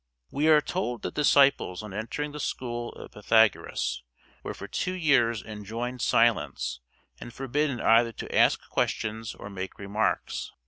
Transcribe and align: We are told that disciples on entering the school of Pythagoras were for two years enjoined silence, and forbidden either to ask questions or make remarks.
We 0.31 0.47
are 0.47 0.61
told 0.61 1.03
that 1.03 1.13
disciples 1.13 1.83
on 1.83 1.93
entering 1.93 2.31
the 2.31 2.39
school 2.39 2.91
of 2.93 3.11
Pythagoras 3.11 4.01
were 4.41 4.55
for 4.55 4.67
two 4.67 4.93
years 4.95 5.43
enjoined 5.43 6.01
silence, 6.01 6.79
and 7.19 7.31
forbidden 7.31 7.79
either 7.79 8.11
to 8.13 8.35
ask 8.35 8.67
questions 8.67 9.35
or 9.35 9.47
make 9.51 9.77
remarks. 9.77 10.53